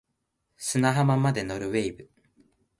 [0.57, 2.07] 砂浜まで乗る wave